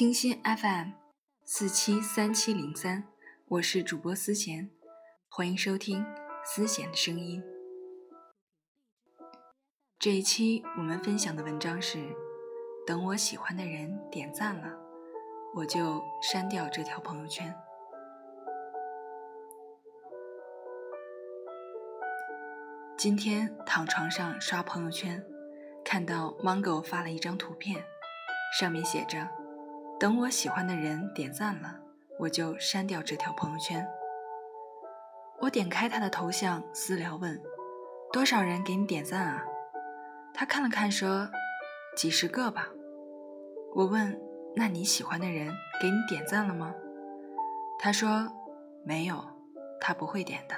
[0.00, 0.92] 清新 FM
[1.44, 3.04] 四七三七零三，
[3.48, 4.70] 我是主播思贤，
[5.28, 6.02] 欢迎收听
[6.42, 7.44] 思贤的声音。
[9.98, 11.98] 这一期我们分享的文章是：
[12.86, 14.74] 等我喜欢的人点赞了，
[15.54, 17.54] 我就删掉这条朋友圈。
[22.96, 25.22] 今天躺床上刷朋友圈，
[25.84, 27.84] 看到 Mango 发了一张图片，
[28.58, 29.39] 上面写着。
[30.00, 31.78] 等我喜欢的人点赞了，
[32.18, 33.86] 我就删掉这条朋友圈。
[35.40, 37.38] 我点开他的头像私聊问
[38.10, 39.44] ：“多少人给你点赞啊？”
[40.32, 41.28] 他看了看说
[41.94, 42.68] ：“几十个吧。”
[43.76, 44.18] 我问
[44.56, 46.74] ：“那你喜欢的人给你点赞了吗？”
[47.78, 48.26] 他说
[48.82, 49.22] ：“没有，
[49.82, 50.54] 他不会点的。”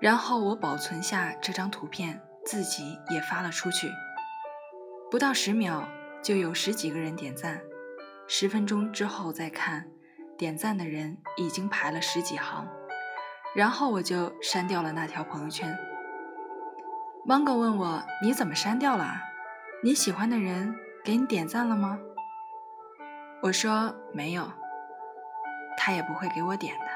[0.00, 3.90] 然后我保存下这张图片，自己也发了出去。
[5.10, 5.86] 不到十秒。
[6.22, 7.60] 就有十几个人点赞，
[8.28, 9.88] 十分钟之后再看，
[10.38, 12.68] 点赞的人已经排了十几行，
[13.56, 15.76] 然后我就删掉了那条朋友圈。
[17.26, 19.14] 芒果问我你怎么删掉了？
[19.82, 21.98] 你喜欢的人给你点赞了吗？
[23.42, 24.48] 我说没有，
[25.76, 26.86] 他也不会给我点的。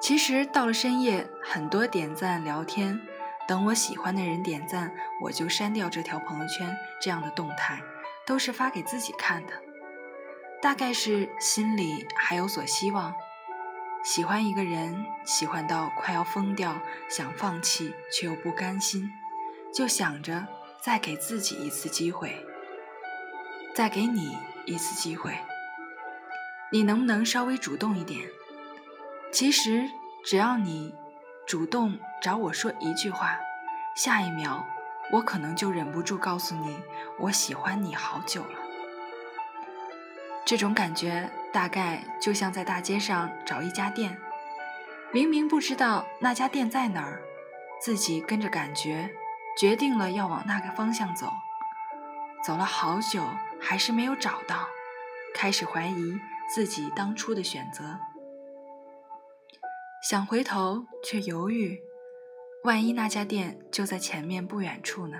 [0.00, 3.00] 其实到了深夜，很多点赞聊天。
[3.46, 6.74] 等我喜欢的人点赞，我就删掉这条朋友圈。
[7.00, 7.82] 这样的动态
[8.26, 9.52] 都是发给自己看的，
[10.62, 13.14] 大概是心里还有所希望。
[14.02, 19.10] 喜欢一个人，喜欢到快要疯掉，想放弃却又不甘心，
[19.72, 20.46] 就想着
[20.80, 22.44] 再给自己一次机会，
[23.74, 25.36] 再给你一次机会。
[26.72, 28.28] 你能不能稍微主动一点？
[29.30, 29.90] 其实
[30.24, 30.94] 只要你。
[31.46, 33.36] 主动找我说一句话，
[33.94, 34.66] 下一秒
[35.12, 36.78] 我可能就忍不住告诉你
[37.18, 38.58] 我喜欢你好久了。
[40.46, 44.18] 这种感觉大概就像在大街上找一家店，
[45.12, 47.20] 明明不知道那家店在哪儿，
[47.78, 49.10] 自己跟着感觉
[49.58, 51.30] 决定了要往那个方向走，
[52.42, 53.22] 走了好久
[53.60, 54.66] 还是没有找到，
[55.34, 56.18] 开始怀疑
[56.48, 58.00] 自己当初的选择。
[60.04, 61.80] 想回头却犹豫，
[62.64, 65.16] 万一那家店就在前面不远处呢？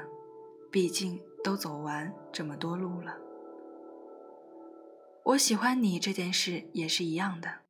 [0.71, 3.17] 毕竟都走完这么多路了。
[5.25, 7.61] 我喜欢你这件事也是一样的，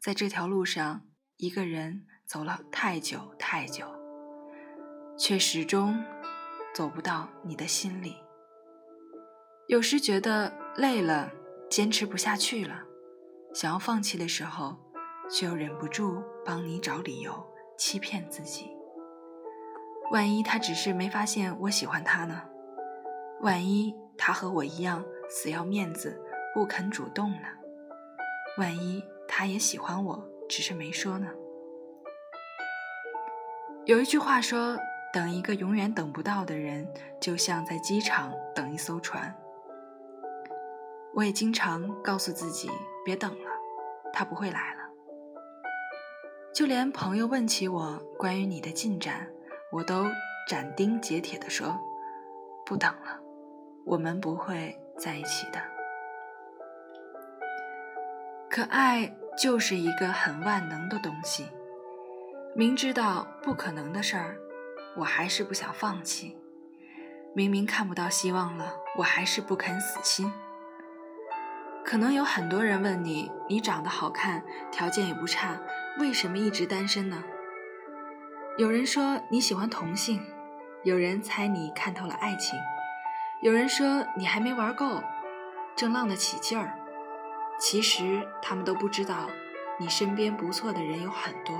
[0.00, 1.02] 在这条路上，
[1.36, 3.86] 一个人走了太久太久，
[5.16, 6.04] 却始终
[6.74, 8.16] 走不到你的心里。
[9.68, 11.30] 有时觉得累了，
[11.70, 12.82] 坚持不下去了，
[13.54, 14.84] 想要放弃的时候。
[15.30, 17.32] 却又忍不住帮你找理由，
[17.76, 18.70] 欺骗自己。
[20.10, 22.42] 万一他只是没发现我喜欢他呢？
[23.40, 26.22] 万一他和我一样死要面子，
[26.54, 27.48] 不肯主动呢？
[28.58, 31.28] 万一他也喜欢我，只是没说呢？
[33.84, 34.78] 有一句话说
[35.12, 36.88] ：“等一个永远等不到的人，
[37.20, 39.34] 就像在机场等一艘船。”
[41.14, 42.70] 我也经常告诉自己
[43.04, 43.50] ：“别等了，
[44.12, 44.80] 他不会来了。”
[46.56, 49.28] 就连朋友问起我关于你的进展，
[49.70, 50.06] 我都
[50.48, 51.78] 斩钉截铁地说
[52.64, 53.20] ：“不等了，
[53.84, 55.60] 我们不会在一起的。”
[58.48, 61.46] 可爱就是一个很万能的东西，
[62.54, 64.38] 明知道不可能的事儿，
[64.96, 66.38] 我还是不想放弃；
[67.34, 70.32] 明明看不到希望了，我还是不肯死心。
[71.84, 75.60] 可能有很多人问你：“你长得好看，条件也不差。”
[75.98, 77.24] 为什么一直单身呢？
[78.58, 80.22] 有人说你喜欢同性，
[80.82, 82.58] 有人猜你看透了爱情，
[83.40, 85.02] 有人说你还没玩够，
[85.74, 86.78] 正浪得起劲儿。
[87.58, 89.30] 其实他们都不知道，
[89.78, 91.58] 你身边不错的人有很多，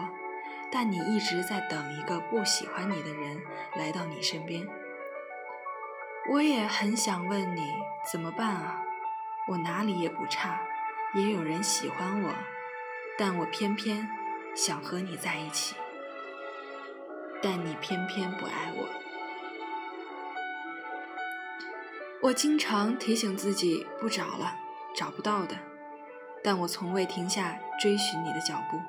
[0.71, 3.41] 但你一直在等一个不喜欢你的人
[3.77, 4.69] 来到你身边。
[6.31, 7.73] 我也很想问你
[8.13, 8.83] 怎么办啊？
[9.49, 10.61] 我哪里也不差，
[11.15, 12.31] 也有人喜欢我，
[13.17, 14.07] 但我偏偏。
[14.57, 15.77] 想和你在一起，
[17.43, 18.89] 但你偏偏不爱我。
[22.23, 24.57] 我经常提醒自己不找了，
[24.95, 25.55] 找不到的。
[26.43, 28.81] 但我从未停下追寻你的脚步，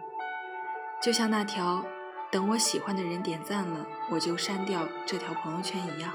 [1.01, 1.85] 就像那条
[2.31, 6.13] 等我喜欢的人点赞了，我就删掉这条朋友圈一样。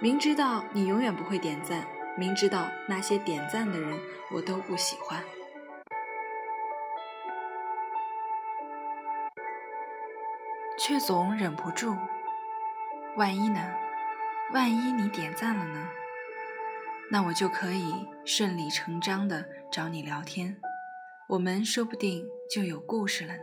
[0.00, 1.86] 明知道你永远不会点赞，
[2.16, 5.22] 明知道那些点赞的人我都不喜欢。
[10.78, 11.96] 却总忍不住，
[13.16, 13.60] 万一呢？
[14.52, 15.88] 万一你点赞了呢？
[17.10, 20.56] 那我就可以顺理成章的找你聊天，
[21.28, 23.42] 我们说不定就有故事了呢。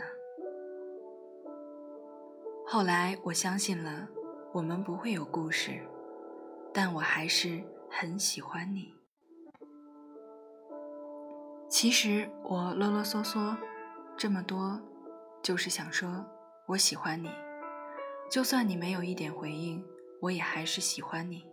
[2.65, 4.07] 后来我相信了，
[4.53, 5.81] 我们不会有故事，
[6.73, 8.93] 但我还是很喜欢你。
[11.69, 13.55] 其实我啰啰嗦嗦
[14.15, 14.79] 这么多，
[15.43, 16.25] 就是想说
[16.67, 17.29] 我喜欢你，
[18.27, 19.85] 就算你没有一点回应，
[20.19, 21.45] 我也还是喜欢你。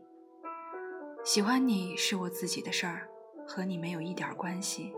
[1.23, 3.07] 喜欢你是我自己的事儿，
[3.47, 4.91] 和你没有一点关系。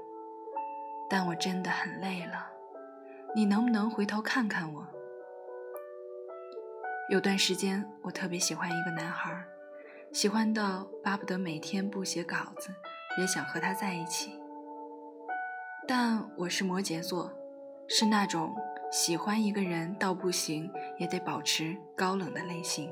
[1.11, 2.49] 但我真的很累了，
[3.35, 4.87] 你能不能回头看看我？
[7.11, 9.45] 有段时间，我特别喜欢一个男孩，
[10.13, 12.71] 喜欢到巴不得每天不写稿子，
[13.19, 14.41] 也想和他在一起。
[15.89, 17.33] 但我是摩羯座，
[17.89, 18.55] 是那种
[18.95, 22.89] 喜欢一个人到不行也得保持高冷的类型。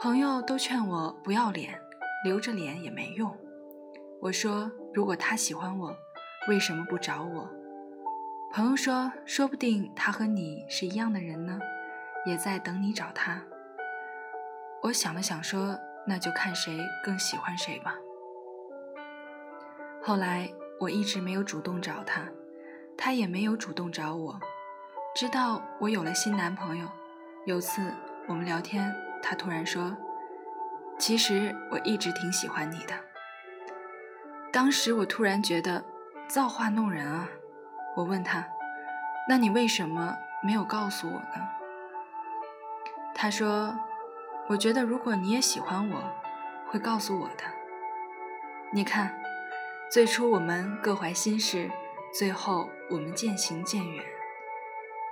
[0.00, 1.78] 朋友都劝我不要脸。
[2.22, 3.34] 留着脸也没用。
[4.20, 5.96] 我说：“如果他喜欢我，
[6.48, 7.48] 为什么不找我？”
[8.52, 11.58] 朋友说：“说不定他和你是一样的人呢，
[12.26, 13.42] 也在等你找他。”
[14.84, 17.94] 我想了想说：“那就看谁更喜欢谁吧。”
[20.02, 22.28] 后来我一直没有主动找他，
[22.98, 24.38] 他也没有主动找我。
[25.12, 26.86] 直到我有了新男朋友，
[27.44, 27.92] 有次
[28.28, 29.96] 我们聊天，他突然说。
[30.98, 32.94] 其实我一直挺喜欢你的。
[34.52, 35.82] 当时我突然觉得
[36.28, 37.26] 造化弄人啊！
[37.96, 38.46] 我问他
[39.26, 41.48] ：“那你为什么没有告诉我呢？”
[43.14, 43.74] 他说
[44.46, 46.02] ：“我觉得如果你也喜欢我，
[46.68, 47.44] 会告诉我的。
[48.70, 49.18] 你看，
[49.90, 51.70] 最初我们各怀心事，
[52.12, 54.04] 最后我们渐行渐远。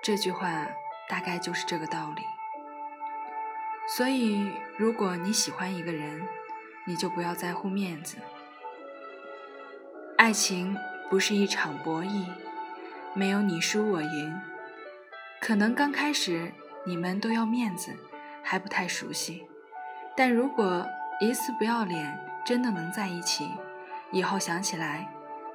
[0.02, 0.66] 这句话
[1.08, 2.22] 大概就是这个道理。”
[3.88, 6.26] 所以，如果你喜欢一个人，
[6.84, 8.18] 你就不要在乎面子。
[10.18, 10.76] 爱情
[11.08, 12.26] 不是一场博弈，
[13.14, 14.40] 没有你输我赢。
[15.40, 16.52] 可能刚开始
[16.84, 17.96] 你们都要面子，
[18.42, 19.46] 还不太熟悉。
[20.14, 20.86] 但如果
[21.20, 23.50] 一次不要脸，真的能在一起，
[24.10, 25.08] 以后想起来，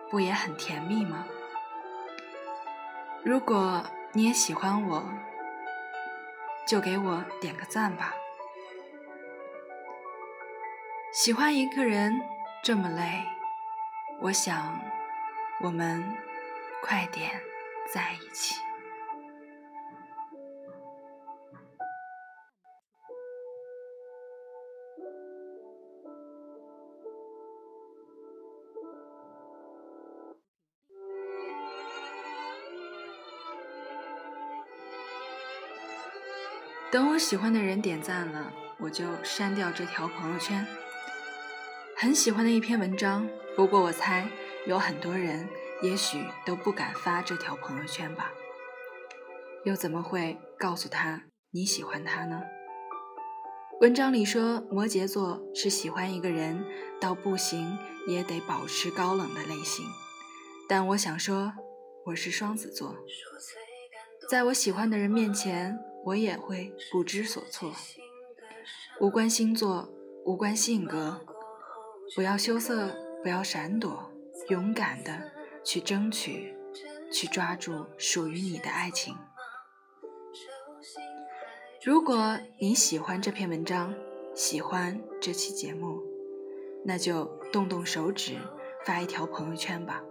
[0.10, 1.26] 不也很甜蜜吗？
[3.24, 3.86] 如果
[4.16, 5.04] 你也喜欢我，
[6.68, 8.14] 就给我点个赞吧。
[11.12, 12.22] 喜欢一个人
[12.64, 13.24] 这么累，
[14.22, 14.80] 我想
[15.62, 16.16] 我们
[16.84, 17.42] 快点
[17.92, 18.56] 在一起。
[36.94, 40.64] 等我喜欢的人点赞了，我就删掉这条朋友圈。
[41.98, 44.30] 很喜欢的一篇文章，不过我猜
[44.68, 45.50] 有很多人
[45.82, 48.32] 也许都不敢发这条朋友圈吧，
[49.66, 52.44] 又怎么会告诉他你喜欢他呢？
[53.82, 56.64] 文章里说摩羯座是喜欢一个人
[57.02, 57.76] 到不行
[58.06, 59.84] 也得保持高冷的类型，
[60.70, 61.54] 但我想说
[62.06, 62.96] 我是双子座，
[64.30, 65.76] 在我喜欢的人面前，
[66.06, 67.72] 我也会不知所措，
[69.00, 69.90] 无关星座，
[70.26, 71.22] 无关性格。
[72.16, 72.90] 不要羞涩，
[73.24, 74.12] 不要闪躲，
[74.50, 75.32] 勇敢的
[75.64, 76.54] 去争取，
[77.12, 79.16] 去抓住属于你的爱情。
[81.84, 83.94] 如果你喜欢这篇文章，
[84.36, 86.02] 喜欢这期节目，
[86.86, 88.38] 那就动动手指
[88.86, 90.04] 发一条朋友圈吧。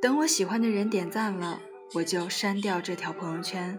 [0.00, 1.60] 等我喜欢的人点赞了，
[1.94, 3.78] 我就删掉这条朋友圈，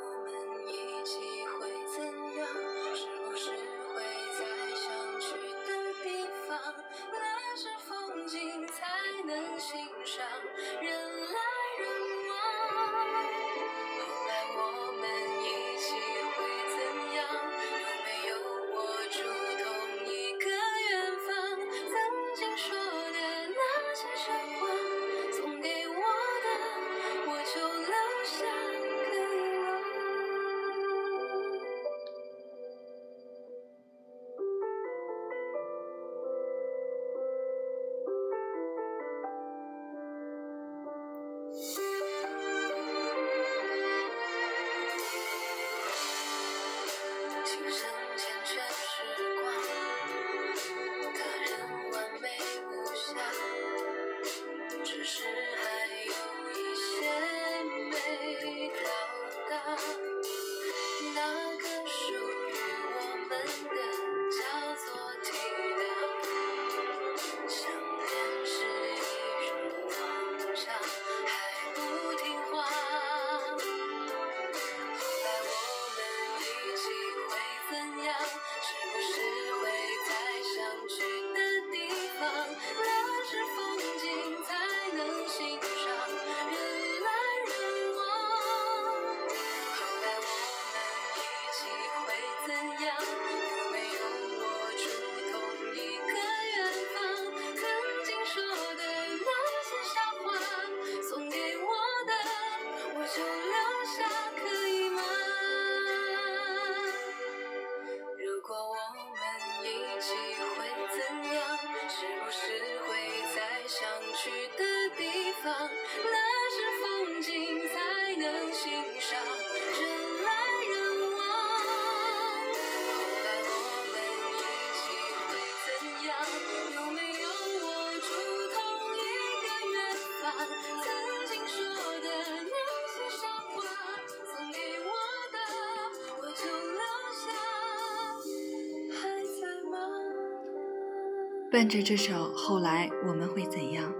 [141.51, 143.91] 伴着这首《后来我们会怎样》，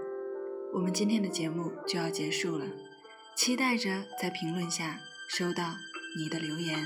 [0.72, 2.64] 我们今天的节目就要结束了。
[3.36, 5.76] 期待着在评论下收到
[6.16, 6.78] 你的留言，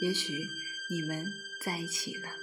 [0.00, 0.32] 也许
[0.88, 1.26] 你们
[1.62, 2.39] 在一起了。